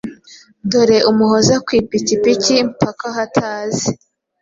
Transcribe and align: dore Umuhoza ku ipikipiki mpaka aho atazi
dore 0.69 0.97
Umuhoza 1.11 1.55
ku 1.65 1.69
ipikipiki 1.81 2.55
mpaka 2.77 3.05
aho 3.09 3.19
atazi 3.27 3.89